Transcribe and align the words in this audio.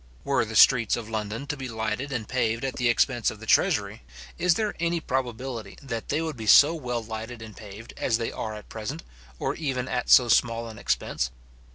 Were 0.23 0.45
the 0.45 0.55
streets 0.55 0.97
of 0.97 1.11
London 1.11 1.45
to 1.45 1.55
be 1.55 1.69
lighted 1.69 2.11
and 2.11 2.27
paved 2.27 2.65
at 2.65 2.77
the 2.77 2.89
expense 2.89 3.29
of 3.29 3.39
the 3.39 3.45
treasury, 3.45 4.01
is 4.35 4.55
there 4.55 4.73
any 4.79 4.99
probability 4.99 5.77
that 5.79 6.09
they 6.09 6.23
would 6.23 6.35
be 6.35 6.47
so 6.47 6.73
well 6.73 7.03
lighted 7.03 7.39
and 7.39 7.55
paved 7.55 7.93
as 7.97 8.17
they 8.17 8.31
are 8.31 8.55
at 8.55 8.67
present, 8.67 9.03
or 9.37 9.53
even 9.53 9.87
at 9.87 10.09
so 10.09 10.27
small 10.27 10.67
an 10.69 10.79
expense? 10.79 11.29